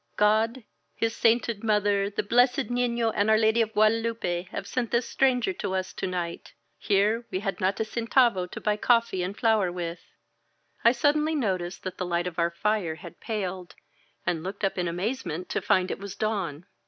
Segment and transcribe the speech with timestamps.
[0.17, 0.63] "God,
[0.95, 5.53] his sainted Mother, the Blessed Nifio and Our Lady of Guadelupe have sent this stranger
[5.53, 6.53] to us to night!
[6.79, 10.01] Here we had not a centavo to buy coffee and flour with...."
[10.83, 13.75] I suddenly noticed that the light of our fire had 198 AT THE GATES OF
[13.75, 16.65] GOMEZ ^aled, and looked up in amazement to find it was dawn.